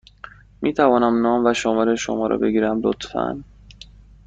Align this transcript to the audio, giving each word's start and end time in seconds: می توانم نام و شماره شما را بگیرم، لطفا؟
می 0.61 0.73
توانم 0.73 1.21
نام 1.21 1.45
و 1.45 1.53
شماره 1.53 1.95
شما 1.95 2.27
را 2.27 2.37
بگیرم، 2.37 2.81
لطفا؟ 2.83 3.43